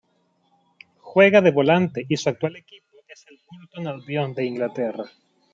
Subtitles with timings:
[0.97, 5.05] Juega de volante y su actual equipo es el Burton Albion de Inglaterra.